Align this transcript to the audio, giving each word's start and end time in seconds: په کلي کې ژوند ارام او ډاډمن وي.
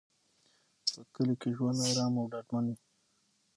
په 0.93 1.01
کلي 1.13 1.35
کې 1.41 1.49
ژوند 1.55 1.79
ارام 1.89 2.13
او 2.19 2.25
ډاډمن 2.31 2.65
وي. 2.71 2.75